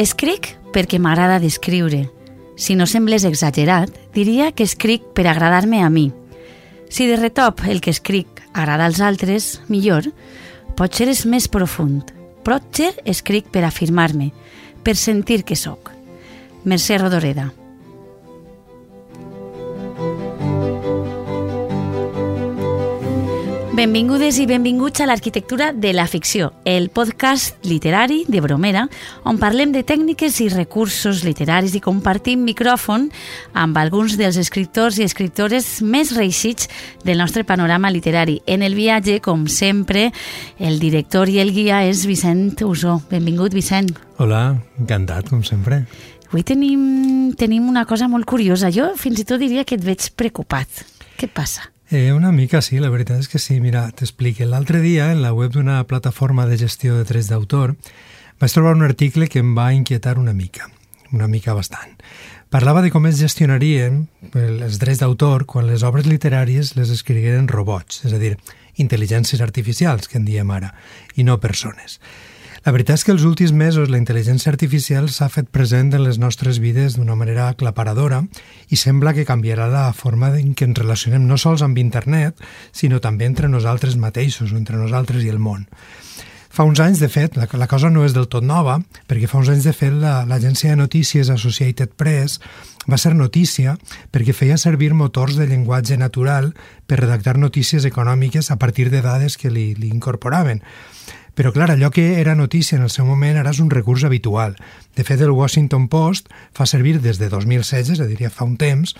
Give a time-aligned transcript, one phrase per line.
[0.00, 2.06] Escric perquè m'agrada d'escriure.
[2.56, 6.06] Si no semblés exagerat, diria que escric per agradar-me a mi.
[6.88, 10.08] Si de retop el que escric agrada als altres, millor,
[10.80, 12.14] potser és més profund.
[12.48, 14.32] Potser escric per afirmar-me,
[14.80, 15.92] per sentir que sóc.
[16.64, 17.50] Mercè Rodoreda.
[23.80, 28.82] Benvingudes i benvinguts a l'Arquitectura de la Ficció, el podcast literari de Bromera,
[29.24, 33.06] on parlem de tècniques i recursos literaris i compartim micròfon
[33.56, 36.68] amb alguns dels escriptors i escriptores més reeixits
[37.08, 38.42] del nostre panorama literari.
[38.44, 40.10] En el viatge, com sempre,
[40.60, 43.00] el director i el guia és Vicent Usó.
[43.08, 43.96] Benvingut, Vicent.
[44.20, 45.86] Hola, encantat, com sempre.
[46.28, 48.68] Avui tenim, tenim una cosa molt curiosa.
[48.68, 50.84] Jo fins i tot diria que et veig preocupat.
[51.16, 51.70] Què passa?
[51.92, 53.56] Eh, una mica sí, la veritat és que sí.
[53.58, 54.46] Mira, t'explique.
[54.46, 57.74] L'altre dia, en la web d'una plataforma de gestió de drets d'autor,
[58.38, 60.70] vaig trobar un article que em va inquietar una mica,
[61.10, 61.98] una mica bastant.
[62.50, 64.04] Parlava de com es gestionarien
[64.38, 68.36] els drets d'autor quan les obres literàries les escrigueren robots, és a dir,
[68.78, 70.70] intel·ligències artificials, que en diem ara,
[71.18, 71.98] i no persones.
[72.60, 76.18] La veritat és que els últims mesos la intel·ligència artificial s'ha fet present en les
[76.20, 78.18] nostres vides d'una manera aclaparadora
[78.68, 82.36] i sembla que canviarà la forma en què ens relacionem no sols amb internet,
[82.70, 85.64] sinó també entre nosaltres mateixos entre nosaltres i el món.
[86.50, 88.76] Fa uns anys, de fet, la, la cosa no és del tot nova,
[89.08, 92.42] perquè fa uns anys, de fet, l'agència la, de notícies Associated Press
[92.90, 93.78] va ser notícia
[94.12, 96.52] perquè feia servir motors de llenguatge natural
[96.90, 100.60] per redactar notícies econòmiques a partir de dades que li, li incorporaven.
[101.34, 104.56] Però, clar, allò que era notícia en el seu moment ara és un recurs habitual.
[104.96, 108.56] De fet, el Washington Post fa servir des de 2016, és a dir, fa un
[108.60, 108.96] temps,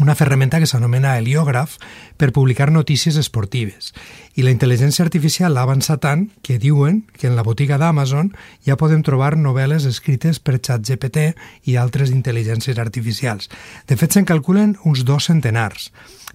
[0.00, 1.76] una ferramenta que s'anomena heliògraf
[2.18, 3.92] per publicar notícies esportives.
[4.34, 8.32] I la intel·ligència artificial ha avançat tant que diuen que en la botiga d'Amazon
[8.66, 11.30] ja podem trobar novel·les escrites per ChatGPT
[11.70, 13.50] i altres intel·ligències artificials.
[13.86, 15.92] De fet, se'n calculen uns dos centenars.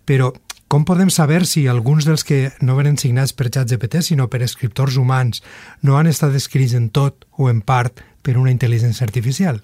[0.08, 0.32] Però
[0.70, 5.00] com podem saber si alguns dels que no venen signats per ChatGPT, sinó per escriptors
[5.02, 5.42] humans,
[5.82, 9.64] no han estat escrits en tot o en part per una intel·ligència artificial?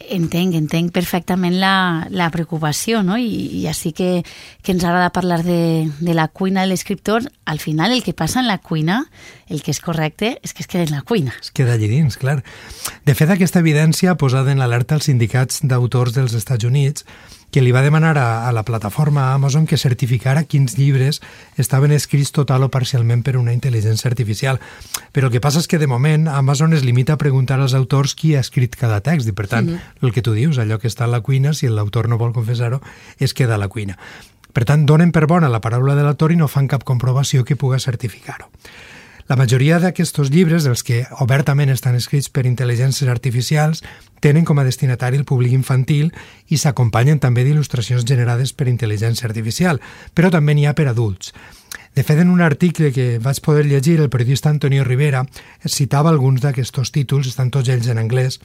[0.00, 3.18] Entenc, entenc perfectament la, la preocupació, no?
[3.20, 3.28] I,
[3.60, 4.22] i així que,
[4.64, 8.40] que ens agrada parlar de, de la cuina de l'escriptor, al final el que passa
[8.40, 9.02] en la cuina,
[9.52, 11.36] el que és correcte, és que es queda en la cuina.
[11.36, 12.38] Es queda allí dins, clar.
[13.04, 17.04] De fet, aquesta evidència posat en alerta els sindicats d'autors dels Estats Units
[17.50, 21.20] que li va demanar a, a la plataforma Amazon que certificara quins llibres
[21.56, 24.60] estaven escrits total o parcialment per una intel·ligència artificial.
[25.12, 28.14] Però el que passa és que, de moment, Amazon es limita a preguntar als autors
[28.14, 30.06] qui ha escrit cada text i, per tant, mm -hmm.
[30.06, 32.80] el que tu dius, allò que està a la cuina, si l'autor no vol confessar-ho,
[33.18, 33.98] es queda a la cuina.
[34.52, 37.56] Per tant, donen per bona la paraula de l'autor i no fan cap comprovació que
[37.56, 38.50] puga certificar-ho.
[39.30, 43.84] La majoria d'aquests llibres, dels que obertament estan escrits per intel·ligències artificials,
[44.18, 46.08] tenen com a destinatari el públic infantil
[46.50, 49.78] i s'acompanyen també d'il·lustracions generades per intel·ligència artificial,
[50.18, 51.30] però també n'hi ha per adults.
[51.94, 55.22] De fet, en un article que vaig poder llegir, el periodista Antonio Rivera
[55.62, 58.40] citava alguns d'aquests títols, estan tots ells en anglès,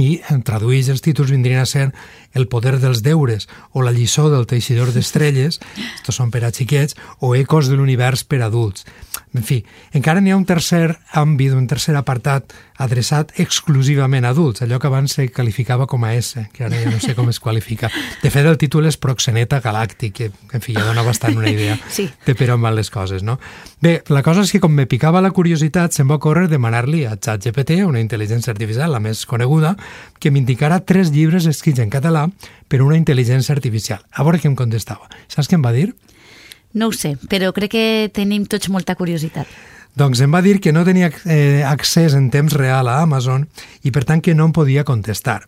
[0.00, 1.90] i en traduïts els títols vindrien a ser
[2.32, 5.58] El poder dels deures o La lliçó del teixidor d'estrelles,
[5.98, 8.86] estos són per a xiquets, o Ecos de l'univers per a adults.
[9.32, 9.62] En fi,
[9.96, 14.90] encara n'hi ha un tercer àmbit, un tercer apartat adreçat exclusivament a adults, allò que
[14.90, 17.88] abans se qualificava com a S, que ara ja no sé com es qualifica.
[18.22, 21.78] De fet, el títol és Proxeneta Galàctic, que, en fi, ja dona bastant una idea
[21.88, 22.10] sí.
[22.26, 23.38] de per on van les coses, no?
[23.82, 27.16] Bé, la cosa és que com me picava la curiositat, se'm va córrer demanar-li a
[27.16, 29.76] ChatGPT, una intel·ligència artificial, la més coneguda,
[30.20, 32.28] que m'indicara tres llibres escrits en català
[32.68, 34.04] per una intel·ligència artificial.
[34.12, 35.08] A veure què em contestava.
[35.28, 35.88] Saps què em va dir?
[36.74, 39.48] No ho sé, però crec que tenim tots molta curiositat.
[39.92, 43.44] Doncs em va dir que no tenia eh, accés en temps real a Amazon
[43.84, 45.42] i per tant que no em podia contestar,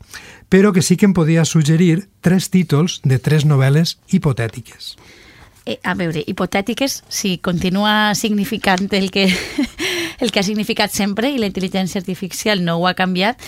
[0.52, 4.96] però que sí que em podia suggerir tres títols de tres novel·les hipotètiques.
[5.64, 9.30] Eh, a veure, hipotètiques, si continua significant el que,
[10.20, 13.40] el que ha significat sempre i la intel·ligència artificial no ho ha canviat,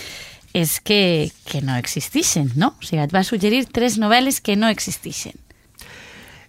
[0.57, 2.73] és que, que no existixen, no?
[2.73, 5.37] O sigui, et va suggerir tres novel·les que no existixen.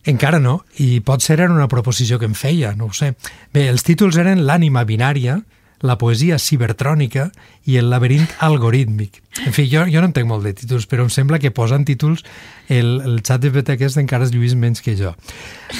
[0.08, 3.12] Encara no, i pot ser era una proposició que em feia, no ho sé.
[3.52, 5.42] Bé, els títols eren L'ànima binària,
[5.84, 7.28] la poesia cibertrònica
[7.68, 9.20] i el laberint algorítmic.
[9.46, 12.24] En fi, jo, jo no entenc molt de títols, però em sembla que posen títols
[12.72, 15.12] el, el xat de PT aquest encara es lluís menys que jo.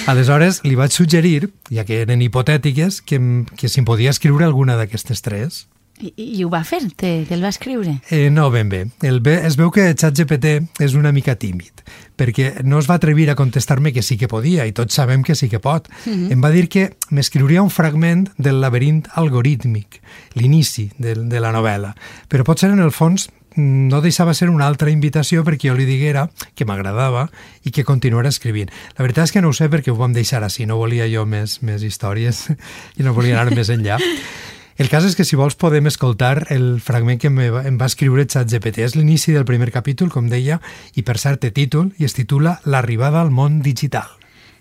[0.06, 3.18] Aleshores, li vaig suggerir, ja que eren hipotètiques, que,
[3.56, 5.64] que si em podia escriure alguna d'aquestes tres.
[6.00, 6.80] I, I ho va fer?
[6.96, 7.98] Te, te'l va escriure?
[8.10, 8.84] Eh, no, ben bé.
[9.02, 9.20] El.
[9.38, 11.82] Es veu que ChatGPT és una mica tímid,
[12.18, 15.34] perquè no es va atrevir a contestar-me que sí que podia, i tots sabem que
[15.34, 15.88] sí que pot.
[16.06, 16.32] Uh -huh.
[16.32, 20.00] Em va dir que m'escriuria un fragment del laberint algorítmic,
[20.34, 21.94] l'inici de, de la novel·la,
[22.28, 26.28] però potser en el fons no deixava ser una altra invitació perquè jo li diguera
[26.54, 27.28] que m'agradava
[27.64, 28.70] i que continuara escrivint.
[28.96, 31.26] La veritat és que no ho sé perquè ho vam deixar així, no volia jo
[31.26, 32.50] més, més històries
[32.98, 33.98] i no volia anar més enllà.
[34.78, 38.84] El cas és que si vols podem escoltar el fragment que em va escriure ChatGPT.
[38.86, 40.60] És l'inici del primer capítol, com deia,
[40.94, 44.06] i per cert té títol i es titula L'arribada al món digital.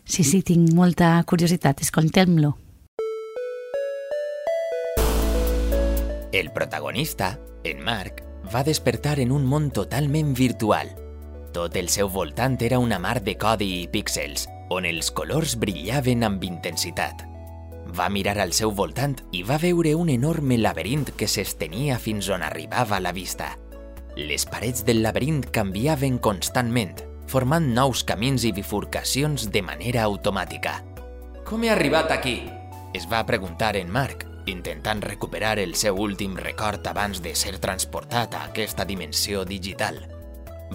[0.09, 1.85] Sí, sí, tinc molta curiositat.
[1.85, 2.55] Escoltem-lo.
[6.33, 10.95] El protagonista, en Marc, va despertar en un món totalment virtual.
[11.53, 16.25] Tot el seu voltant era una mar de codi i píxels, on els colors brillaven
[16.25, 17.36] amb intensitat.
[17.95, 22.43] Va mirar al seu voltant i va veure un enorme laberint que s'estenia fins on
[22.43, 23.53] arribava la vista.
[24.17, 26.95] Les parets del laberint canviaven constantment,
[27.31, 30.81] formant nous camins i bifurcacions de manera automàtica.
[31.47, 32.41] Com he arribat aquí?
[32.97, 38.35] Es va preguntar en Marc, intentant recuperar el seu últim record abans de ser transportat
[38.35, 40.01] a aquesta dimensió digital.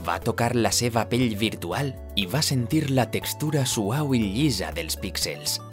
[0.07, 4.97] Va tocar la seva pell virtual i va sentir la textura suau i llisa dels
[4.97, 5.61] píxels–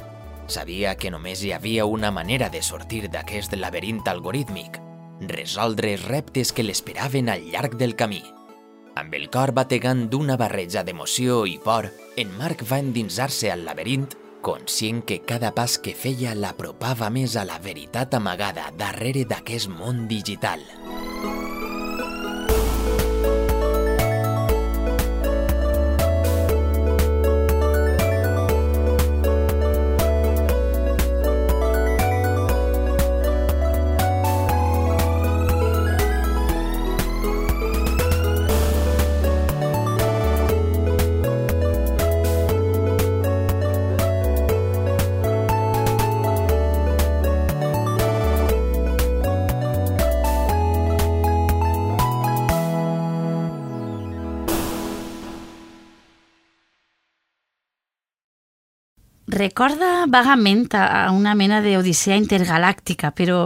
[0.49, 4.79] Sabia que només hi havia una manera de sortir d'aquest laberint algorítmic,
[5.29, 8.23] resoldre els reptes que l'esperaven al llarg del camí.
[8.97, 14.09] Amb el cor bategant d'una barreja d'emoció i por, en Marc va endinsar-se al laberint,
[14.41, 20.07] conscient que cada pas que feia l'apropava més a la veritat amagada darrere d'aquest món
[20.09, 20.65] digital.
[59.39, 63.45] Recorda vagament a una mena d'odissea intergalàctica, però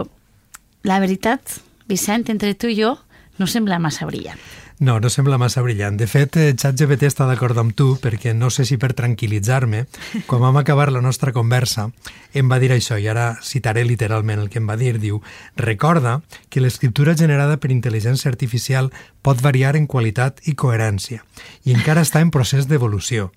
[0.82, 2.96] la veritat, Vicent, entre tu i jo,
[3.38, 4.40] no sembla massa brillant.
[4.82, 5.94] No, no sembla massa brillant.
[5.96, 9.84] De fet, eh, ChatGPT està d'acord amb tu perquè no sé si per tranquil·litzar-me,
[10.26, 11.86] quan vam acabar la nostra conversa,
[12.34, 14.96] em va dir això, i ara citaré literalment el que em va dir.
[14.98, 15.20] Diu,
[15.54, 18.90] recorda que l'escriptura generada per intel·ligència artificial
[19.22, 21.22] pot variar en qualitat i coherència
[21.62, 23.30] i encara està en procés d'evolució.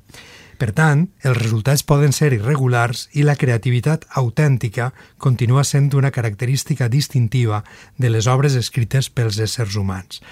[0.57, 4.89] Per tant, els resultats poden ser irregulars i la creativitat autèntica
[5.21, 7.63] continua sent una característica distintiva
[7.97, 10.23] de les obres escrites pels éssers humans.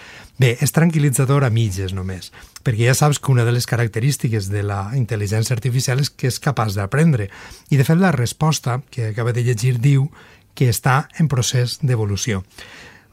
[0.41, 2.31] Bé, és tranquil·litzador a mitges només,
[2.65, 6.41] perquè ja saps que una de les característiques de la intel·ligència artificial és que és
[6.41, 7.29] capaç d'aprendre.
[7.69, 10.09] I, de fet, la resposta que acaba de llegir diu
[10.55, 12.41] que està en procés d'evolució.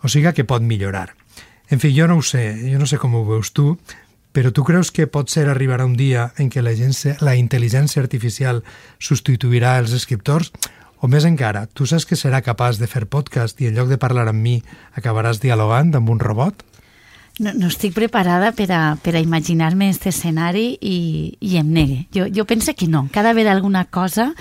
[0.02, 1.12] O sigui que pot millorar.
[1.72, 3.76] En fi, jo no ho sé, jo no sé com ho veus tu,
[4.32, 8.00] però tu creus que pot ser arribarà un dia en què la, gent, la intel·ligència
[8.02, 8.62] artificial
[8.98, 10.50] substituirà els escriptors?
[11.02, 13.98] O més encara, tu saps que serà capaç de fer podcast i en lloc de
[14.00, 14.60] parlar amb mi
[14.96, 16.64] acabaràs dialogant amb un robot?
[17.40, 20.98] No, no estic preparada per a, per a imaginar-me aquest escenari i,
[21.40, 22.04] i em negue.
[22.14, 23.08] Jo, jo penso que no.
[23.12, 24.32] Cada vegada alguna cosa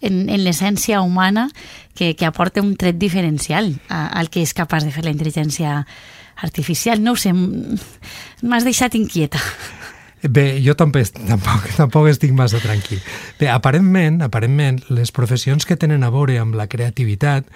[0.00, 1.48] en, en l'essència humana
[1.94, 6.22] que, que aporta un tret diferencial al que és capaç de fer la intel·ligència artificial
[6.36, 9.40] artificial, no ho sé, m'has deixat inquieta.
[10.24, 13.00] Bé, jo tampoc, tampoc, tampoc estic massa tranquil.
[13.36, 17.50] Bé, aparentment, aparentment, les professions que tenen a veure amb la creativitat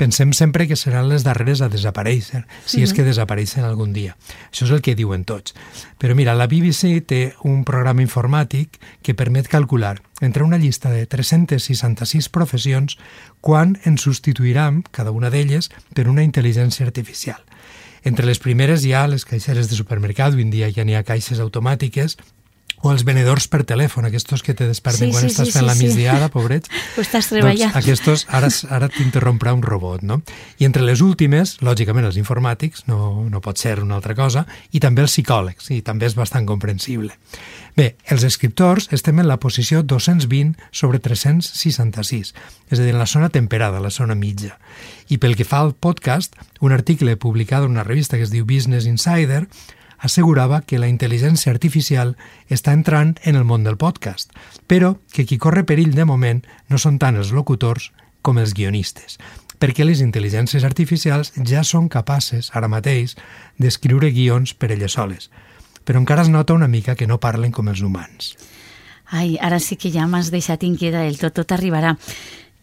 [0.00, 4.16] pensem sempre que seran les darreres a desaparèixer, si és que desapareixen algun dia.
[4.48, 5.52] Això és el que diuen tots.
[6.00, 11.04] Però mira, la BBC té un programa informàtic que permet calcular entre una llista de
[11.04, 12.96] 366 professions
[13.44, 17.44] quan ens substituiran, cada una d'elles, per una intel·ligència artificial.
[18.06, 21.02] Entre les primeres hi ha les caixeres de supermercat, avui en dia ja n'hi ha
[21.02, 22.14] caixes automàtiques,
[22.84, 25.64] o els venedors per telèfon, aquests que te desperten sí, quan sí, estàs sí, fent
[25.64, 26.32] sí, la migdiada, sí.
[26.34, 26.70] pobrets.
[26.96, 27.72] Ho estàs treballant.
[27.72, 30.20] Doncs aquests ara, ara t'interromprà un robot, no?
[30.60, 34.82] I entre les últimes, lògicament, els informàtics, no, no pot ser una altra cosa, i
[34.82, 37.16] també els psicòlegs, i també és bastant comprensible.
[37.76, 42.32] Bé, els escriptors estem en la posició 220 sobre 366,
[42.70, 44.56] és a dir, en la zona temperada, la zona mitja.
[45.12, 48.46] I pel que fa al podcast, un article publicat en una revista que es diu
[48.48, 49.44] Business Insider
[49.98, 52.16] assegurava que la intel·ligència artificial
[52.50, 54.32] està entrant en el món del podcast,
[54.66, 59.18] però que qui corre perill de moment no són tant els locutors com els guionistes.
[59.58, 63.16] perquè les intel·ligències artificials ja són capaces, ara mateix,
[63.56, 65.30] d'escriure guions per elles soles.
[65.84, 68.34] Però encara es nota una mica que no parlen com els humans.
[69.06, 71.94] Ai, ara sí que ja m'has deixat inquieta del tot, tot arribarà.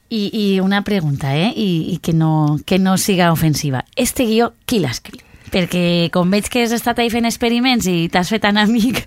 [0.10, 1.54] I, i una pregunta, eh?
[1.56, 3.86] I, i que, no, que no siga ofensiva.
[3.96, 5.24] Este guió, qui l'ha escrit?
[5.53, 9.03] Perquè com veig que has estat ahí fent experiments i t'has fet tan amic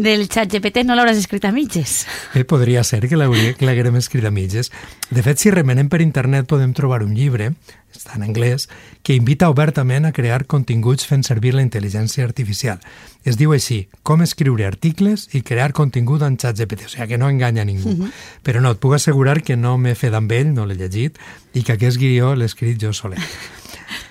[0.00, 2.06] del xat GPT, no l'hauràs escrit a mitges.
[2.34, 4.72] Eh, podria ser que l'haguérem escrit a mitges.
[5.10, 7.52] De fet, si remenem per internet podem trobar un llibre,
[7.94, 8.68] està en anglès,
[9.02, 12.80] que invita obertament a crear continguts fent servir la intel·ligència artificial.
[13.26, 17.20] Es diu així, com escriure articles i crear contingut en xat GPT, o sigui que
[17.20, 17.90] no enganya ningú.
[17.90, 18.06] Uh mhm.
[18.06, 18.12] -huh.
[18.42, 21.18] Però no, et puc assegurar que no m'he fet amb ell, no l'he llegit,
[21.54, 23.20] i que aquest guió l'he escrit jo solet.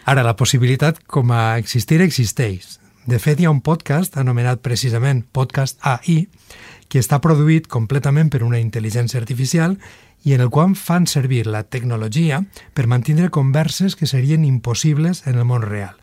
[0.10, 2.80] Ara, la possibilitat com a existir existeix.
[3.06, 6.24] De fet, hi ha un podcast anomenat precisament Podcast AI,
[6.90, 9.76] que està produït completament per una intel·ligència artificial
[10.26, 12.40] i en el qual fan servir la tecnologia
[12.74, 15.94] per mantenir converses que serien impossibles en el món real,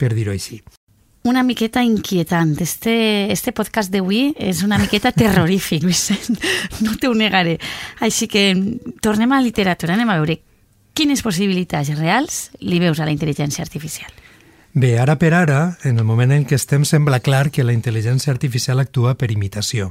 [0.00, 0.62] per dir-ho així.
[1.28, 2.54] Una miqueta inquietant.
[2.64, 2.94] Este,
[3.34, 6.40] este podcast d'avui és una miqueta terrorífic, Vicent.
[6.86, 7.58] No t'ho negaré.
[8.00, 8.48] Així que
[9.04, 10.38] tornem a literatura, anem a veure
[10.94, 14.10] quines possibilitats reals li veus a la intel·ligència artificial?
[14.72, 18.32] Bé, ara per ara, en el moment en què estem, sembla clar que la intel·ligència
[18.32, 19.90] artificial actua per imitació.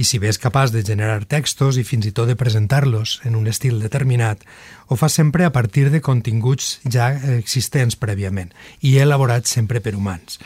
[0.00, 3.36] I si bé és capaç de generar textos i fins i tot de presentar-los en
[3.38, 4.42] un estil determinat,
[4.88, 10.40] ho fa sempre a partir de continguts ja existents prèviament i elaborats sempre per humans.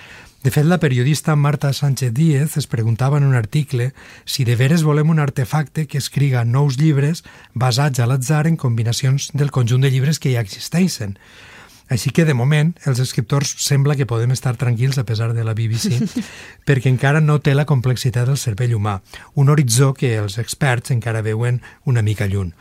[0.45, 3.95] De fet, la periodista Marta Sánchez Díez es preguntava en un article
[4.27, 7.23] si de veres volem un artefacte que escriga nous llibres
[7.55, 11.17] basats a l'atzar en combinacions del conjunt de llibres que ja existeixen.
[11.89, 15.57] Així que, de moment, els escriptors sembla que podem estar tranquils a pesar de la
[15.57, 15.97] BBC,
[16.69, 18.99] perquè encara no té la complexitat del cervell humà,
[19.41, 22.53] un horitzó que els experts encara veuen una mica lluny.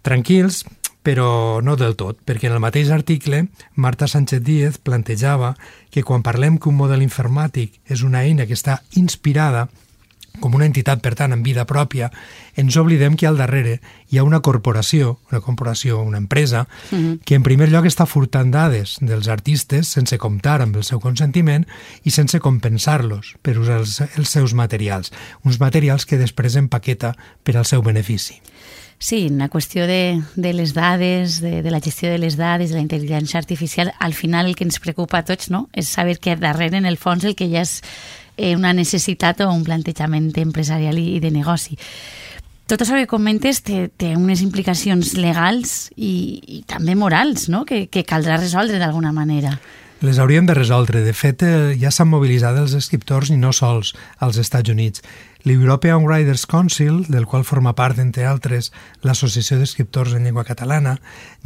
[0.00, 0.64] Tranquils,
[1.06, 3.44] però no del tot, perquè en el mateix article
[3.78, 5.52] Marta Sánchez Díez plantejava
[5.94, 9.68] que quan parlem que un model informàtic és una eina que està inspirada
[10.40, 12.10] com una entitat, per tant, en vida pròpia,
[12.60, 13.78] ens oblidem que al darrere
[14.10, 17.20] hi ha una corporació, una corporació, una empresa, uh -huh.
[17.24, 21.66] que en primer lloc està furtant dades dels artistes sense comptar amb el seu consentiment
[22.04, 25.12] i sense compensar-los per usar els, els seus materials,
[25.44, 28.42] uns materials que després empaqueta per al seu benefici.
[28.98, 32.78] Sí, una qüestió de, de les dades, de, de la gestió de les dades, de
[32.78, 35.66] la intel·ligència artificial, al final el que ens preocupa a tots no?
[35.76, 37.82] és saber que darrere, en el fons, el que ja és
[38.36, 41.76] eh, una necessitat o un plantejament empresarial i, de negoci.
[42.66, 47.66] Tot això que comentes té, té unes implicacions legals i, i també morals, no?
[47.68, 49.58] que, que caldrà resoldre d'alguna manera.
[50.04, 51.00] Les hauríem de resoldre.
[51.06, 55.04] De fet, eh, ja s'han mobilitzat els escriptors i no sols als Estats Units.
[55.46, 58.72] L'European Writers Council, del qual forma part, entre altres,
[59.06, 60.96] l'Associació d'Escriptors en Llengua Catalana,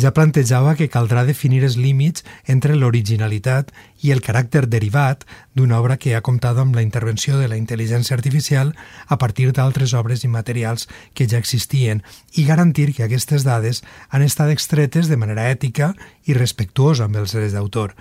[0.00, 5.98] ja plantejava que caldrà definir els límits entre l'originalitat i el caràcter derivat d'una obra
[6.00, 8.72] que ha comptat amb la intervenció de la intel·ligència artificial
[9.04, 12.00] a partir d'altres obres i materials que ja existien
[12.32, 15.92] i garantir que aquestes dades han estat extretes de manera ètica
[16.24, 17.92] i respectuosa amb els drets d'autor.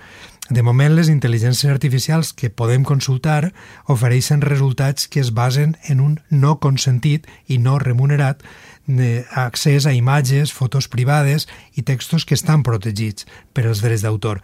[0.50, 3.52] De moment, les intel·ligències artificials que podem consultar
[3.86, 8.44] ofereixen resultats que es basen en un no consentit i no remunerat
[9.38, 11.46] accés a imatges, fotos privades
[11.78, 14.40] i textos que estan protegits per els drets d'autor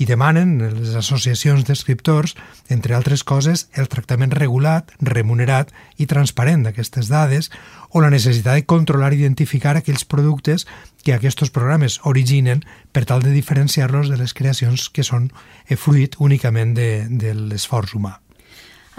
[0.00, 2.32] i demanen les associacions d'escriptors,
[2.72, 7.50] entre altres coses, el tractament regulat, remunerat i transparent d'aquestes dades
[7.90, 10.64] o la necessitat de controlar i identificar aquells productes
[11.04, 12.64] que aquests programes originen
[12.96, 15.28] per tal de diferenciar-los de les creacions que són
[15.76, 18.16] fruit únicament de, de l'esforç humà.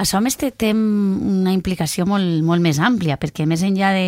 [0.02, 4.06] Això més té, té una implicació molt, molt més àmplia, perquè més enllà de,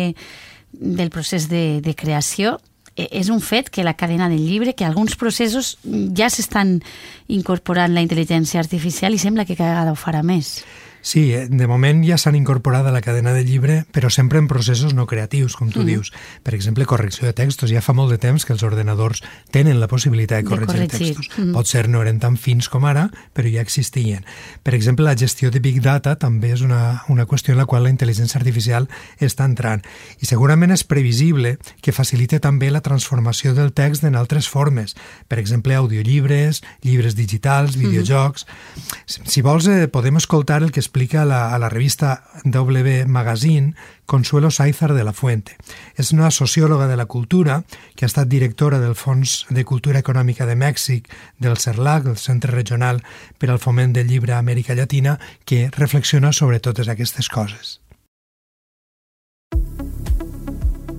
[0.72, 2.58] del procés de, de creació,
[2.96, 5.76] e, és un fet que la cadena del llibre, que alguns processos
[6.16, 6.80] ja s'estan
[7.28, 10.60] incorporant la intel·ligència artificial i sembla que cada vegada ho farà més.
[11.04, 14.46] Sí, eh, de moment ja s'han incorporat a la cadena de llibre, però sempre en
[14.48, 15.86] processos no creatius, com tu mm.
[15.86, 16.12] dius.
[16.42, 17.68] Per exemple, correcció de textos.
[17.68, 19.20] Ja fa molt de temps que els ordenadors
[19.52, 21.10] tenen la possibilitat de corregir, de corregir.
[21.12, 21.28] textos.
[21.36, 21.52] Mm.
[21.52, 24.24] Pot ser no eren tan fins com ara, però ja existien.
[24.64, 27.84] Per exemple, la gestió de Big Data també és una, una qüestió en la qual
[27.84, 28.88] la intel·ligència artificial
[29.20, 29.84] està entrant.
[30.24, 34.96] I segurament és previsible que facilite també la transformació del text en altres formes.
[35.28, 37.92] Per exemple, audiollibres, llibres digitals, mm-hmm.
[37.92, 38.48] videojocs...
[38.48, 39.30] Mm.
[39.34, 43.06] Si vols, eh, podem escoltar el que es explica a la, a la revista W
[43.06, 43.74] Magazine
[44.06, 45.56] Consuelo Saizar de la Fuente.
[45.98, 47.64] És una sociòloga de la cultura
[47.96, 51.10] que ha estat directora del Fons de Cultura Econòmica de Mèxic
[51.42, 53.02] del CERLAC, el Centre Regional
[53.42, 57.80] per al Foment del Llibre a Amèrica Llatina, que reflexiona sobre totes aquestes coses.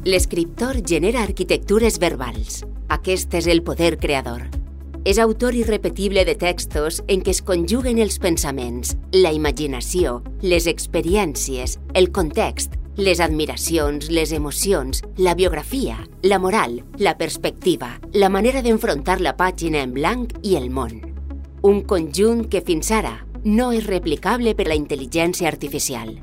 [0.04, 4.65] L'escriptor genera arquitectures verbals, Aquest és el poder creador.
[5.06, 11.78] És autor irrepetible de textos en què es conjuguen els pensaments, la imaginació, les experiències,
[11.94, 19.20] el context, les admiracions, les emocions, la biografia, la moral, la perspectiva, la manera d'enfrontar
[19.22, 20.98] la pàgina en blanc i el món.
[21.62, 26.16] Un conjunt que fins ara no és replicable per la intel·ligència artificial.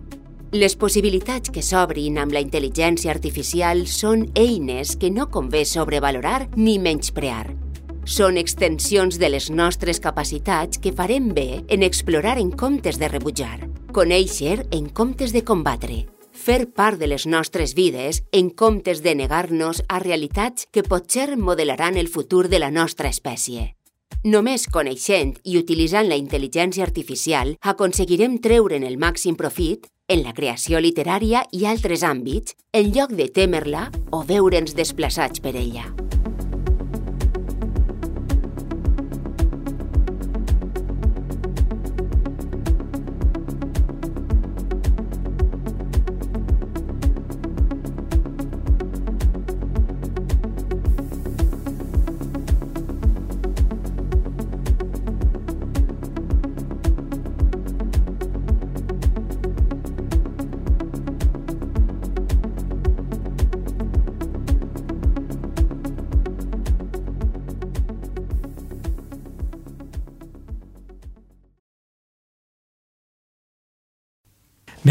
[0.51, 6.81] Les possibilitats que s'obrin amb la intel·ligència artificial són eines que no convé sobrevalorar ni
[6.83, 7.55] menysprear.
[8.05, 13.69] Són extensions de les nostres capacitats que farem bé en explorar en comptes de rebutjar,
[13.95, 16.01] conèixer en comptes de combatre,
[16.35, 21.97] fer part de les nostres vides en comptes de negar-nos a realitats que potser modelaran
[21.97, 23.77] el futur de la nostra espècie.
[24.25, 30.83] Només coneixent i utilitzant la intel·ligència artificial aconseguirem treure'n el màxim profit en la creació
[30.83, 35.87] literària i altres àmbits, en lloc de temer-la o veure'ns desplaçats per ella.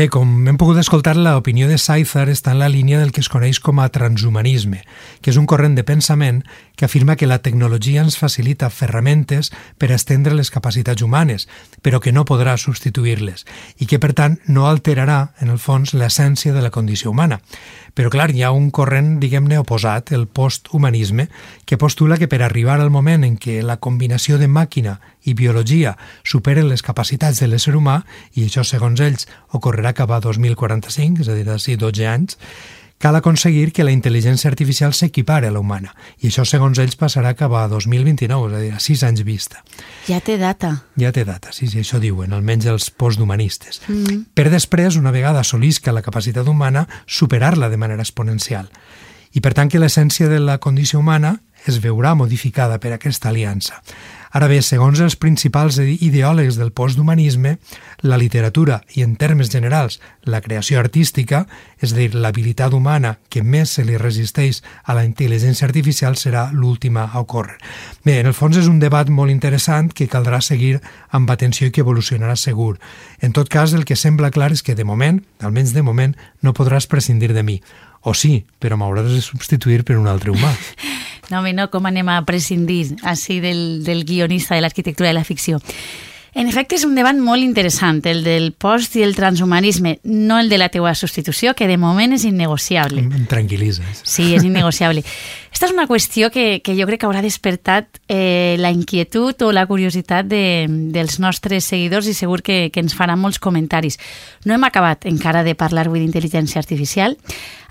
[0.01, 3.27] Bé, com hem pogut escoltar, l'opinió de Seitzer està en la línia del que es
[3.29, 4.79] coneix com a transhumanisme,
[5.21, 6.39] que és un corrent de pensament
[6.73, 11.45] que afirma que la tecnologia ens facilita ferramentes per estendre les capacitats humanes,
[11.85, 13.45] però que no podrà substituir-les,
[13.77, 17.37] i que, per tant, no alterarà, en el fons, l'essència de la condició humana.
[17.93, 21.27] Però, clar, hi ha un corrent, diguem-ne, oposat, el posthumanisme,
[21.65, 25.97] que postula que per arribar al moment en què la combinació de màquina i biologia
[26.23, 28.01] superen les capacitats de l'ésser humà,
[28.35, 32.39] i això, segons ells, ocorrerà cap a 2045, és a dir, d'ací 12 anys,
[33.01, 35.95] cal aconseguir que la intel·ligència artificial s'equipare a la humana.
[36.21, 39.63] I això, segons ells, passarà cap a 2029, és a dir, a 6 anys vista.
[40.07, 40.75] Ja té data.
[41.01, 43.81] Ja té data, sí, sí, això diuen, almenys els posthumanistes.
[43.87, 44.25] Mm -hmm.
[44.33, 48.69] Per després, una vegada assolisca la capacitat humana, superar-la de manera exponencial.
[49.33, 53.81] I per tant que l'essència de la condició humana es veurà modificada per aquesta aliança.
[54.31, 57.57] Ara bé, segons els principals ideòlegs del posthumanisme,
[58.07, 61.45] la literatura i, en termes generals, la creació artística,
[61.81, 66.47] és a dir, l'habilitat humana que més se li resisteix a la intel·ligència artificial, serà
[66.53, 67.57] l'última a ocórrer.
[68.05, 70.77] Bé, en el fons és un debat molt interessant que caldrà seguir
[71.09, 72.77] amb atenció i que evolucionarà segur.
[73.19, 76.53] En tot cas, el que sembla clar és que de moment, almenys de moment, no
[76.53, 77.61] podràs prescindir de mi.
[78.01, 80.53] O sí, però m'hauràs de substituir per un altre humà.
[81.31, 85.23] No, home, no, com anem a prescindir així del, del guionista de l'arquitectura de la
[85.23, 85.61] ficció.
[86.33, 90.47] En efecte, és un debat molt interessant, el del post i el transhumanisme, no el
[90.47, 93.03] de la teua substitució, que de moment és innegociable.
[93.03, 93.99] Em tranquil·litzes.
[94.07, 95.03] Sí, és innegociable.
[95.51, 99.51] Esta és una qüestió que, que jo crec que haurà despertat eh, la inquietud o
[99.51, 100.65] la curiositat de,
[100.95, 103.99] dels nostres seguidors i segur que, que ens faran molts comentaris.
[104.47, 107.19] No hem acabat encara de parlar avui d'intel·ligència artificial.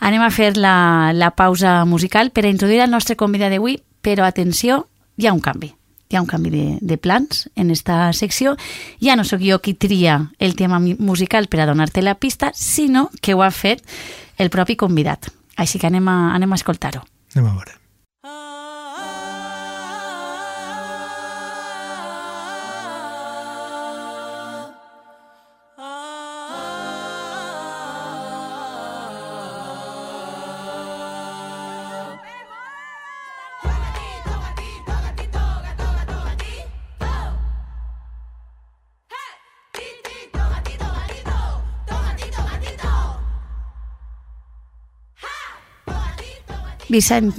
[0.04, 4.28] Anem a fer la, la pausa musical per a introduir el nostre convidat d'avui, però
[4.28, 4.84] atenció,
[5.16, 5.72] hi ha un canvi
[6.10, 8.56] hi ha un canvi de, de plans en esta secció.
[9.00, 13.08] Ja no sóc jo qui tria el tema musical per a donar-te la pista, sinó
[13.22, 13.84] que ho ha fet
[14.38, 15.30] el propi convidat.
[15.56, 17.04] Així que anem a, anem a escoltar-ho.
[17.36, 17.78] Anem a veure.
[46.90, 47.32] Vicent,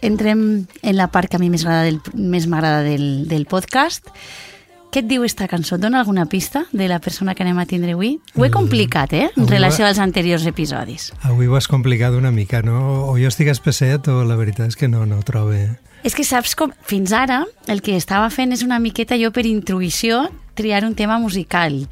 [0.00, 4.08] entrem en la part que a mi més m'agrada del, del, del podcast.
[4.88, 5.76] Què et diu esta cançó?
[5.76, 8.14] Dona alguna pista de la persona que anem a tindre avui?
[8.32, 9.26] Ho he complicat, eh?
[9.36, 11.10] En relació als anteriors episodis.
[11.28, 13.10] Avui ho has complicat una mica, no?
[13.10, 15.52] O jo estic espesset o la veritat és que no, no ho trobo...
[16.06, 19.44] És que saps com, fins ara, el que estava fent és una miqueta jo per
[19.44, 21.82] intuïció triar un tema musical.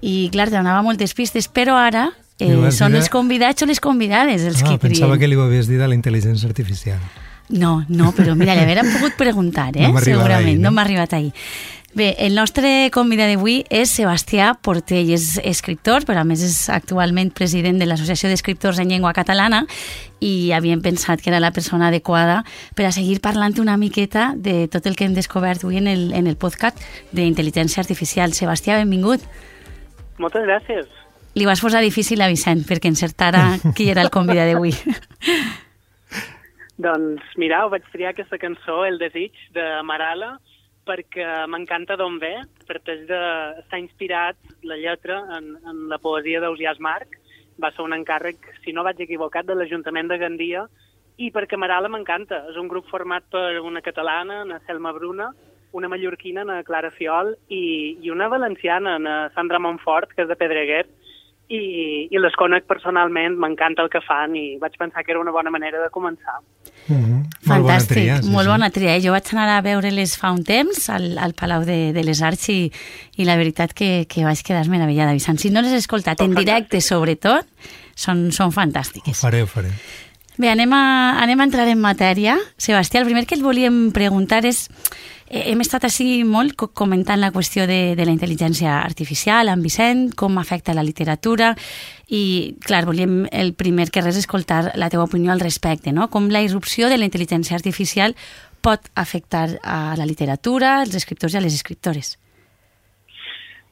[0.00, 2.08] I, clar, donava moltes pistes, però ara
[2.40, 4.94] eh, són els convidats o les convidades els ah, que trien.
[4.96, 7.02] Pensava que li ho havies dit a la intel·ligència artificial.
[7.50, 9.88] No, no, però mira, li haguérem pogut preguntar, eh?
[9.88, 10.76] No Segurament, ahir, no no?
[10.76, 11.32] m'ha arribat ahir.
[11.92, 17.32] Bé, el nostre convidat d'avui és Sebastià Portell, és escriptor, però a més és actualment
[17.34, 19.64] president de l'Associació d'Escriptors en Llengua Catalana
[20.22, 22.44] i havíem pensat que era la persona adequada
[22.78, 26.12] per a seguir parlant una miqueta de tot el que hem descobert avui en el,
[26.14, 26.78] en el podcast
[27.10, 28.38] d'intel·ligència artificial.
[28.38, 29.26] Sebastià, benvingut.
[30.22, 30.99] Moltes gràcies.
[31.38, 33.44] Li vas posar difícil a Vicent perquè encertara
[33.76, 34.74] qui era el convidat d'avui.
[36.80, 40.38] Doncs mira, vaig triar aquesta cançó, El desig, de Marala,
[40.88, 42.32] perquè m'encanta d'on ve,
[42.66, 43.20] parteix de...
[43.62, 47.18] està inspirat la lletra en, en la poesia d'Eusiàs Marc,
[47.60, 50.64] va ser un encàrrec, si no vaig equivocat, de l'Ajuntament de Gandia,
[51.20, 52.46] i perquè Marala m'encanta.
[52.50, 55.28] És un grup format per una catalana, na Selma Bruna,
[55.76, 60.38] una mallorquina, na Clara Fiol, i, i una valenciana, na Sandra Montfort, que és de
[60.40, 60.86] Pedreguer,
[61.50, 65.34] i, i les conec personalment, m'encanta el que fan, i vaig pensar que era una
[65.34, 66.38] bona manera de començar.
[66.90, 67.18] Uh -huh.
[67.46, 68.50] Fantàstic, molt bona tria, sí, molt sí.
[68.50, 68.96] bona tria.
[68.96, 69.00] eh?
[69.02, 72.48] Jo vaig anar a veure-les fa un temps al, al Palau de, de les Arts
[72.48, 72.72] i,
[73.16, 75.12] i la veritat que, que vaig quedar meravellada.
[75.12, 77.46] Vicent, si no les he escoltat Són en directe, sobretot,
[77.94, 79.20] són, són Ho fantàstiques.
[79.20, 79.68] faré, ho faré.
[80.40, 80.82] Bé, anem a,
[81.20, 82.38] anem a entrar en matèria.
[82.56, 84.68] Sebastià, el primer que et volíem preguntar és...
[85.28, 89.66] eh, Hem estat així molt co- comentant la qüestió de, de la intel·ligència artificial amb
[89.68, 91.52] Vicent, com afecta la literatura
[92.08, 96.08] i, clar, volíem el primer que res escoltar la teva opinió al respecte, no?
[96.08, 98.16] Com la irrupció de la intel·ligència artificial
[98.64, 102.16] pot afectar a la literatura, als escriptors i a les escriptores.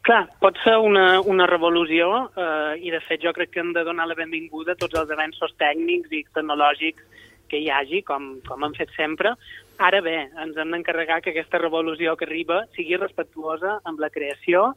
[0.08, 3.82] Clar, pot ser una, una revolució eh, i de fet jo crec que hem de
[3.84, 8.64] donar la benvinguda a tots els avenços tècnics i tecnològics que hi hagi, com, com
[8.64, 9.34] hem fet sempre.
[9.76, 14.70] Ara bé, ens hem d'encarregar que aquesta revolució que arriba sigui respectuosa amb la creació,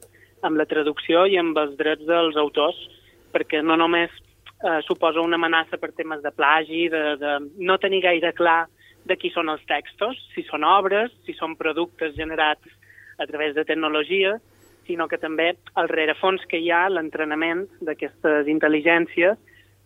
[0.43, 2.83] amb la traducció i amb els drets dels autors,
[3.31, 8.03] perquè no només eh, suposa una amenaça per temes de plagi, de, de no tenir
[8.03, 8.65] gaire clar
[9.07, 12.79] de qui són els textos, si són obres, si són productes generats
[13.15, 14.43] a través de tecnologies,
[14.91, 19.39] sinó que també el rerefons que hi ha, l'entrenament d'aquestes intel·ligències,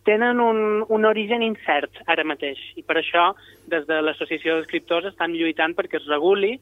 [0.05, 2.59] tenen un, un origen incert ara mateix.
[2.77, 3.31] I per això,
[3.71, 6.55] des de l'Associació d'Escriptors estan lluitant perquè es reguli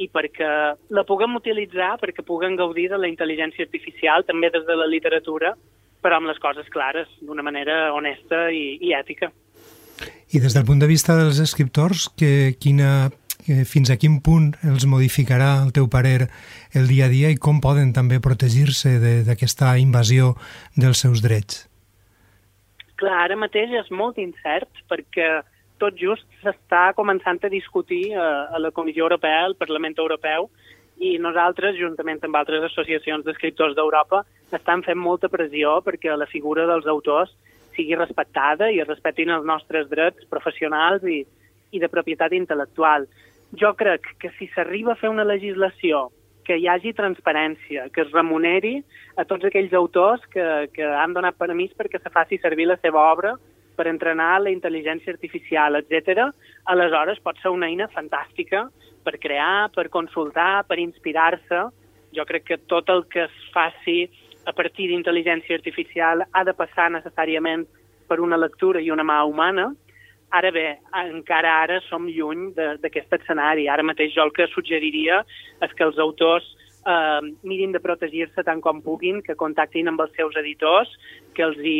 [0.00, 0.48] i perquè
[0.92, 5.54] la puguem utilitzar, perquè puguem gaudir de la intel·ligència artificial, també des de la literatura,
[6.04, 9.30] però amb les coses clares, d'una manera honesta i, i ètica.
[10.32, 13.08] I des del punt de vista dels escriptors, que, quina,
[13.46, 16.28] que fins a quin punt els modificarà, el teu parer,
[16.74, 20.34] el dia a dia i com poden també protegir-se d'aquesta invasió
[20.74, 21.64] dels seus drets?
[22.98, 25.40] Clar, ara mateix és molt incert perquè
[25.78, 30.48] tot just s'està començant a discutir eh, a la Comissió Europea, al Parlament Europeu,
[30.96, 34.22] i nosaltres, juntament amb altres associacions d'escriptors d'Europa,
[34.56, 37.34] estan fent molta pressió perquè la figura dels autors
[37.76, 41.20] sigui respectada i es respectin els nostres drets professionals i,
[41.76, 43.04] i de propietat intel·lectual.
[43.54, 46.08] Jo crec que si s'arriba a fer una legislació
[46.46, 48.78] que hi hagi transparència, que es remuneri
[49.18, 53.02] a tots aquells autors que, que han donat permís perquè se faci servir la seva
[53.12, 53.34] obra
[53.76, 56.30] per entrenar la intel·ligència artificial, etc.
[56.72, 58.66] aleshores pot ser una eina fantàstica
[59.04, 61.66] per crear, per consultar, per inspirar-se.
[62.16, 64.06] Jo crec que tot el que es faci
[64.46, 67.66] a partir d'intel·ligència artificial ha de passar necessàriament
[68.08, 69.72] per una lectura i una mà humana.
[70.36, 70.66] Ara bé,
[71.00, 73.68] encara ara som lluny d'aquest escenari.
[73.72, 75.22] Ara mateix jo el que suggeriria
[75.64, 76.48] és que els autors
[76.86, 80.92] eh, mirin de protegir-se tant com puguin, que contactin amb els seus editors,
[81.34, 81.78] que els hi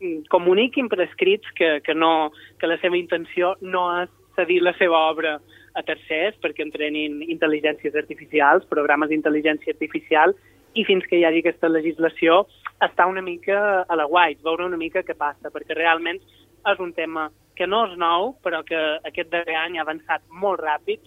[0.00, 4.74] mm, comuniquin per escrits que, que, no, que la seva intenció no és cedir la
[4.78, 5.38] seva obra
[5.78, 10.34] a tercers perquè entrenin intel·ligències artificials, programes d'intel·ligència artificial,
[10.78, 12.44] i fins que hi hagi aquesta legislació
[12.84, 16.20] està una mica a la guait, veure una mica què passa, perquè realment
[16.68, 20.62] és un tema que no és nou, però que aquest darrer any ha avançat molt
[20.62, 21.02] ràpid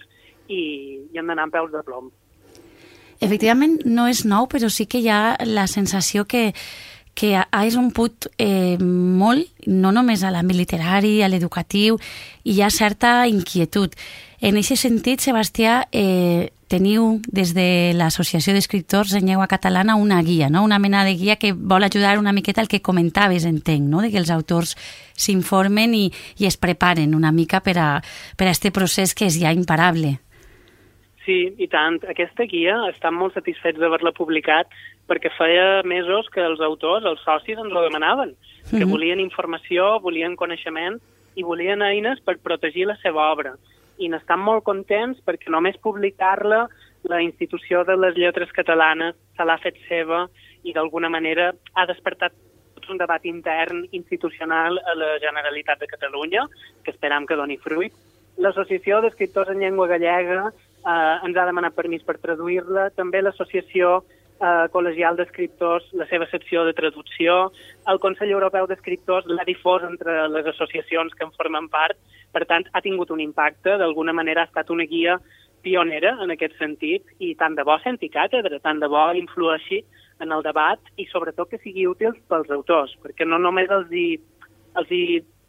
[0.52, 0.62] i,
[1.12, 2.12] i hem d'anar amb peus de plom.
[3.22, 6.50] Efectivament, no és nou, però sí que hi ha la sensació que,
[7.14, 12.00] que ha irromput eh, molt, no només a l'àmbit literari, a l'educatiu,
[12.44, 13.94] i hi ha certa inquietud.
[14.42, 20.48] En aquest sentit, Sebastià, eh, teniu des de l'Associació d'Escriptors en Llengua Catalana una guia,
[20.50, 20.64] no?
[20.64, 24.02] una mena de guia que vol ajudar una miqueta al que comentaves, entenc, no?
[24.02, 24.78] de que els autors
[25.20, 26.06] s'informen i,
[26.40, 27.90] i es preparen una mica per a,
[28.38, 30.20] per a este procés que és ja imparable.
[31.26, 32.00] Sí, i tant.
[32.10, 34.72] Aquesta guia estan molt satisfets d'haver-la publicat
[35.12, 38.34] perquè feia mesos que els autors, els socis, ens ho demanaven,
[38.72, 38.90] que Mhm.
[38.90, 40.98] volien informació, volien coneixement
[41.36, 43.54] i volien eines per protegir la seva obra.
[43.98, 46.68] I n'estan molt contents perquè només publicar-la
[47.10, 50.28] la institució de les lletres catalanes se l'ha fet seva
[50.64, 52.34] i d'alguna manera ha despertat
[52.90, 56.48] un debat intern institucional a la Generalitat de Catalunya,
[56.84, 57.94] que esperam que doni fruit,
[58.42, 64.68] L'Associació d'Escriptors en Llengua Gallega eh, ens ha demanat permís per traduir-la, també l'Associació eh,
[64.74, 67.52] Col·legial d'Escriptors, la seva secció de traducció,
[67.92, 72.00] el Consell Europeu d'Escriptors l'ha difós entre les associacions que en formen part,
[72.32, 75.18] per tant, ha tingut un impacte, d'alguna manera ha estat una guia
[75.62, 79.84] pionera en aquest sentit, i tant de bo senti càtedra, tant de bo influeixi
[80.22, 84.08] en el debat i sobretot que sigui útil pels autors, perquè no només els hi,
[84.80, 85.04] els hi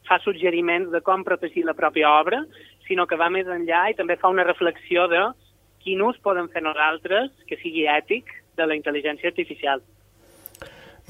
[0.08, 2.42] fa suggeriments de com protegir la pròpia obra,
[2.88, 5.22] sinó que va més enllà i també fa una reflexió de
[5.82, 9.82] quin ús podem fer nosaltres que sigui ètic de la intel·ligència artificial.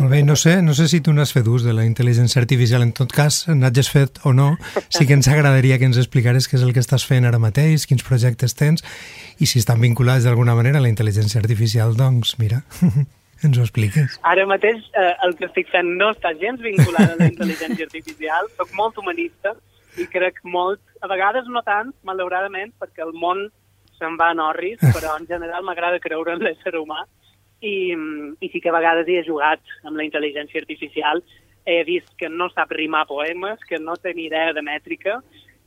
[0.02, 2.82] Molt bé, no sé, no sé si tu n'has fet ús de la intel·ligència artificial.
[2.82, 4.48] En tot cas, n'hagis fet o no,
[4.90, 7.84] sí que ens agradaria que ens explicares què és el que estàs fent ara mateix,
[7.86, 8.82] quins projectes tens,
[9.38, 12.64] i si estan vinculats d'alguna manera a la intel·ligència artificial, doncs, mira,
[13.46, 14.18] ens ho expliques.
[14.26, 18.50] Ara mateix eh, el que estic fent no està gens vinculat a la intel·ligència artificial,
[18.58, 19.54] sóc molt humanista
[20.02, 23.46] i crec molt, a vegades no tant, malauradament, perquè el món
[24.02, 27.06] se'n va en orris, però en general m'agrada creure en l'ésser humà
[27.62, 27.94] i,
[28.42, 31.22] i sí que a vegades hi he jugat amb la intel·ligència artificial.
[31.64, 35.20] He vist que no sap rimar poemes, que no té ni idea de mètrica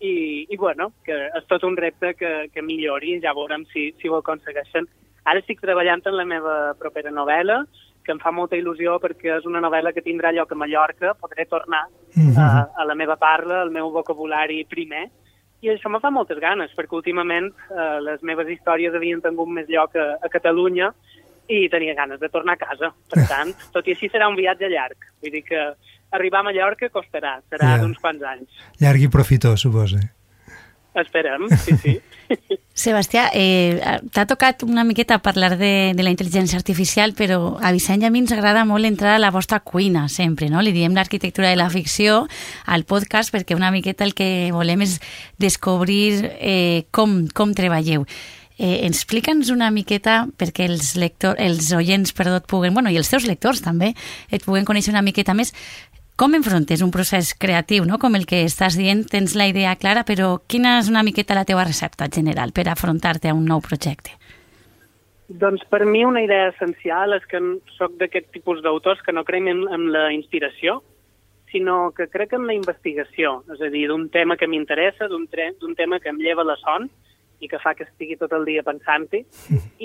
[0.04, 4.12] i, i bueno, que és tot un repte que, que millori ja veurem si, si
[4.12, 4.90] ho aconsegueixen.
[5.26, 7.64] Ara estic treballant en la meva propera novel·la,
[8.06, 11.48] que em fa molta il·lusió perquè és una novel·la que tindrà lloc a Mallorca, podré
[11.50, 12.38] tornar mm -hmm.
[12.38, 15.10] a, a la meva parla, al meu vocabulari primer,
[15.62, 19.68] i això me fa moltes ganes, perquè últimament eh, les meves històries havien tingut més
[19.68, 20.94] lloc a, a Catalunya
[21.48, 22.92] i tenia ganes de tornar a casa.
[23.12, 25.10] Per tant, tot i així serà un viatge llarg.
[25.22, 25.64] Vull dir que
[26.16, 27.82] arribar a Mallorca costarà, serà yeah.
[27.84, 28.62] d'uns quants anys.
[28.82, 30.02] Llarg i profitós, suposa.
[30.96, 31.98] Esperem, sí, sí.
[32.76, 38.04] Sebastià, eh, t'ha tocat una miqueta parlar de, de la intel·ligència artificial, però a Vicent
[38.04, 40.64] i a mi ens agrada molt entrar a la vostra cuina, sempre, no?
[40.64, 42.24] Li diem l'arquitectura de la ficció
[42.66, 44.98] al podcast perquè una miqueta el que volem és
[45.40, 48.08] descobrir eh, com, com treballeu.
[48.56, 53.10] Eh, explica'ns una miqueta perquè els, lector, els oients perdó, et puguen, bueno, i els
[53.12, 53.92] teus lectors també
[54.32, 55.52] et puguen conèixer una miqueta més
[56.16, 58.00] com enfrontes un procés creatiu, no?
[58.00, 61.44] com el que estàs dient, tens la idea clara, però quina és una miqueta la
[61.44, 64.16] teva recepta general per afrontar-te a un nou projecte?
[65.28, 67.42] Doncs per mi una idea essencial és que
[67.76, 70.80] sóc d'aquest tipus d'autors que no creiem en, en la inspiració,
[71.52, 76.00] sinó que crec en la investigació, és a dir, d'un tema que m'interessa, d'un tema
[76.00, 76.88] que em lleva la son,
[77.40, 79.24] i que fa que estigui tot el dia pensant-hi.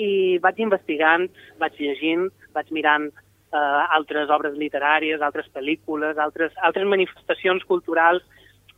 [0.05, 0.09] I
[0.43, 1.27] vaig investigant,
[1.59, 8.23] vaig llegint, vaig mirant eh, altres obres literàries, altres pel·lícules, altres, altres manifestacions culturals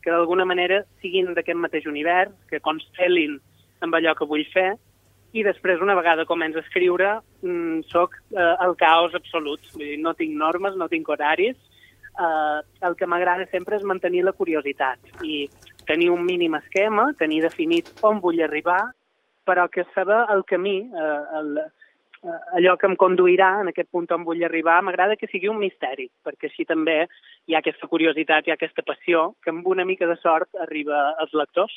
[0.04, 3.38] que d'alguna manera siguin d'aquest mateix univers, que constel·lin
[3.84, 4.74] amb allò que vull fer,
[5.34, 7.10] i després, una vegada començo a escriure,
[7.42, 9.64] mm, sóc eh, el caos absolut.
[9.74, 11.58] Vull dir, no tinc normes, no tinc horaris,
[12.20, 15.48] eh, el que m'agrada sempre és mantenir la curiositat i
[15.88, 18.82] tenir un mínim esquema, tenir definit on vull arribar,
[19.46, 24.08] però que saber el camí, eh, el, eh, allò que em conduirà en aquest punt
[24.16, 27.04] on vull arribar, m'agrada que sigui un misteri, perquè així també
[27.48, 31.12] hi ha aquesta curiositat, hi ha aquesta passió, que amb una mica de sort arriba
[31.20, 31.76] als lectors.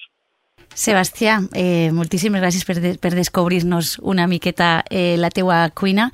[0.77, 6.11] Sebastià, eh, moltíssimes gràcies per, de, per descobrir-nos una miqueta eh, la teua cuina.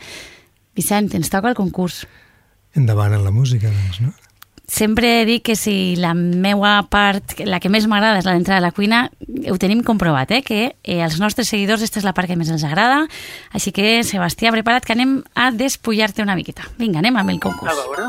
[0.75, 2.07] Vicent, ens toca el concurs.
[2.79, 4.15] Endavant en la música, doncs, no?
[4.73, 8.65] Sempre dic que si la meua part, la que més m'agrada és la d'entrar a
[8.65, 9.05] la cuina,
[9.51, 10.41] ho tenim comprovat, eh?
[10.43, 13.03] que eh, als nostres seguidors aquesta és la part que més ens agrada.
[13.53, 16.65] Així que, Sebastià, prepara't que anem a despullar-te una miqueta.
[16.81, 17.69] Vinga, anem amb el concurs.
[17.69, 18.09] A veure.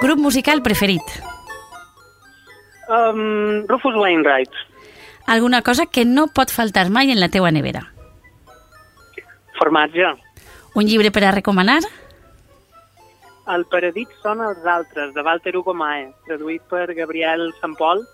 [0.00, 1.14] Grup musical preferit?
[2.90, 4.50] Um, Rufus Wainwright.
[5.30, 7.84] Alguna cosa que no pot faltar mai en la teua nevera?
[9.60, 10.16] Formatge.
[10.74, 11.84] Un llibre per a recomanar?
[13.50, 18.04] El paradís són els altres, de Walter Hugo Mae, traduït per Gabriel Sant Pol.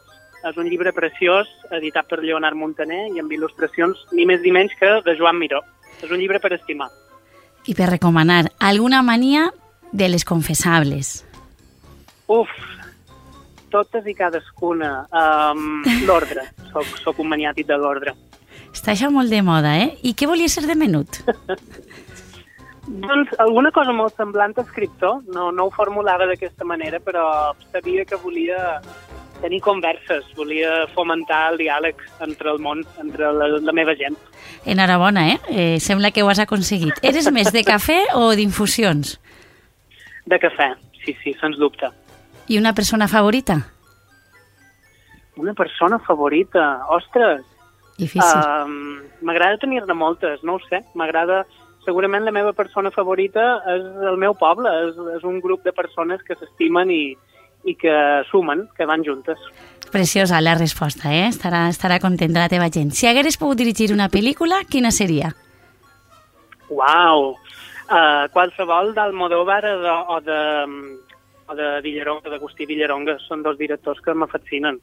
[0.46, 4.72] És un llibre preciós, editat per Leonard Montaner i amb il·lustracions ni més ni menys
[4.80, 5.60] que de Joan Miró.
[6.00, 6.88] És un llibre per estimar.
[7.66, 9.50] I per recomanar, alguna mania
[9.92, 11.24] de les confessables?
[12.32, 12.52] Uf,
[13.72, 14.92] totes i cadascuna.
[15.10, 16.46] Um, l'ordre.
[16.72, 18.12] Soc, soc un maniàtic de l'ordre.
[18.68, 19.94] Està això molt de moda, eh?
[20.04, 21.22] I què volia ser de menut?
[22.86, 25.22] Doncs alguna cosa molt semblant a escriptor.
[25.34, 27.26] No, no ho formulava d'aquesta manera, però
[27.72, 28.80] sabia que volia
[29.42, 34.16] tenir converses, volia fomentar el diàleg entre el món, entre la, la meva gent.
[34.64, 35.38] Enhorabona, eh?
[35.48, 35.80] eh?
[35.82, 37.02] Sembla que ho has aconseguit.
[37.02, 39.16] Eres més de cafè o d'infusions?
[40.26, 40.72] De cafè,
[41.04, 41.90] sí, sí, sens dubte.
[42.48, 43.58] I una persona favorita?
[45.36, 46.86] Una persona favorita?
[46.94, 47.44] Ostres!
[47.98, 48.40] Difícil.
[48.40, 50.82] Uh, M'agrada tenir-ne moltes, no ho sé.
[50.94, 51.44] M'agrada
[51.86, 56.20] segurament la meva persona favorita és el meu poble, és, és un grup de persones
[56.26, 57.16] que s'estimen i,
[57.64, 57.94] i que
[58.30, 59.40] sumen, que van juntes.
[59.92, 61.28] Preciosa la resposta, eh?
[61.30, 62.92] Estarà, estarà contenta la teva gent.
[62.92, 65.32] Si hagueres pogut dirigir una pel·lícula, quina seria?
[66.68, 67.36] Uau!
[67.86, 70.40] Uh, qualsevol d'Almodóvar o de, o de,
[71.46, 74.80] o de Villaronga, d'Agustí Villaronga, són dos directors que m'afascinen.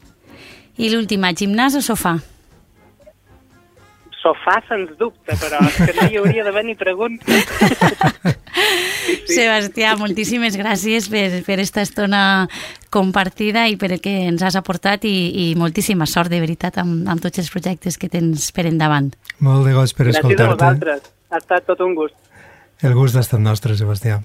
[0.80, 2.16] I l'última, gimnàs o sofà?
[4.24, 7.50] Sofà, sens dubte, però és que no hi hauria d'haver ni preguntes.
[9.24, 9.38] Sí.
[9.40, 12.48] Sebastià, moltíssimes gràcies per, per esta estona
[12.94, 17.08] compartida i per el que ens has aportat i, i moltíssima sort, de veritat, amb,
[17.10, 19.12] amb tots els projectes que tens per endavant.
[19.44, 20.36] Molt de goig per escoltar-te.
[20.36, 21.10] Gràcies a vosaltres.
[21.34, 22.16] Ha estat tot un gust.
[22.84, 24.22] El gust ha estat nostre, Sebastià.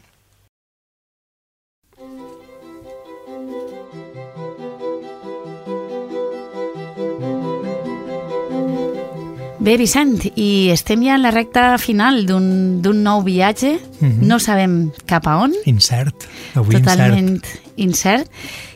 [9.68, 13.74] Bé, Vicent, i estem ja en la recta final d'un nou viatge.
[14.00, 14.26] Mm -hmm.
[14.30, 15.52] No sabem cap a on.
[15.66, 16.24] Incert.
[16.54, 17.60] Avui Totalment incert.
[17.76, 18.30] incert.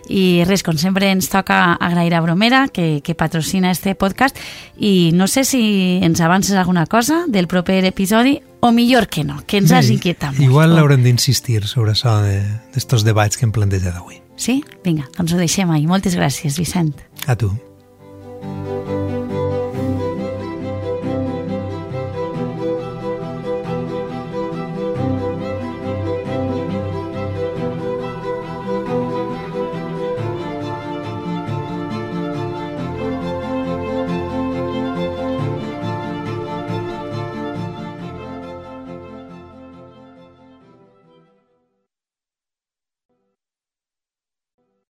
[0.09, 4.37] I res, com sempre ens toca agrair a Bromera, que, que patrocina este podcast,
[4.77, 9.43] i no sé si ens avances alguna cosa del proper episodi, o millor que no,
[9.47, 10.43] que ens Bé, has inquietat molt.
[10.43, 12.21] Igual haurem d'insistir sobre això
[12.75, 14.21] d'estos de, debats que hem plantejat avui.
[14.37, 14.63] Sí?
[14.85, 15.87] Vinga, doncs ho deixem ahí.
[15.87, 16.95] Moltes gràcies, Vicent.
[17.27, 17.72] A tu.